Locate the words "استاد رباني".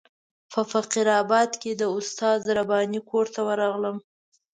1.97-2.99